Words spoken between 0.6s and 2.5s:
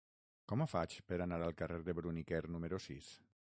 ho faig per anar al carrer de Bruniquer